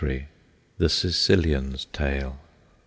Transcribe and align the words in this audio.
THE 0.79 0.89
SICILIAN'S 0.89 1.85
TALE. 1.93 2.39